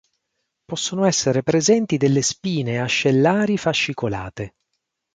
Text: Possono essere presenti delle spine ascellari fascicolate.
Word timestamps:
Possono 0.65 1.05
essere 1.05 1.43
presenti 1.43 1.97
delle 1.97 2.23
spine 2.23 2.79
ascellari 2.81 3.55
fascicolate. 3.55 4.55